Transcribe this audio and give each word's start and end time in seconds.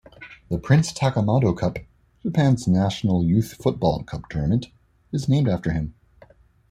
The 0.49 0.57
Prince 0.57 0.91
Takamado 0.93 1.55
Cup, 1.55 1.77
Japan's 2.23 2.67
national 2.67 3.23
youth 3.23 3.53
football 3.53 4.01
cup 4.01 4.29
tournament, 4.31 4.69
is 5.11 5.29
named 5.29 5.47
after 5.47 5.73
him. 5.73 5.93